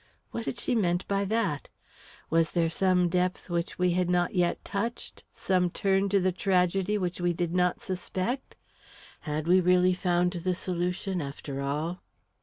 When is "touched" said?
4.65-5.23